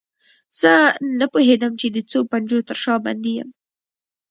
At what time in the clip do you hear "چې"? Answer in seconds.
1.81-1.87